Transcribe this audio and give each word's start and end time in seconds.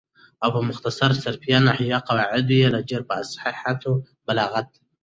او 0.43 0.49
په 0.55 0.61
مختصر 0.69 1.11
صرفیه 1.23 1.57
او 1.61 1.65
نحویه 1.67 1.99
قواعدو 2.07 2.53
یې 2.61 2.67
له 2.75 2.79
ډېره 2.87 3.07
فصاحته 3.09 3.85
او 3.89 3.93
بلاغته 4.25 4.77